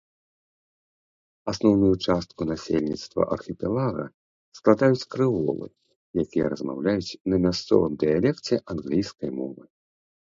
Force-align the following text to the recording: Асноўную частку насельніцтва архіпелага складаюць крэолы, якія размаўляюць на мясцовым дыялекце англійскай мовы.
Асноўную 1.51 1.89
частку 2.05 2.41
насельніцтва 2.51 3.21
архіпелага 3.35 4.05
складаюць 4.59 5.05
крэолы, 5.13 5.67
якія 6.23 6.45
размаўляюць 6.55 7.17
на 7.35 7.39
мясцовым 7.45 7.93
дыялекце 8.05 8.59
англійскай 8.77 9.29
мовы. 9.39 9.63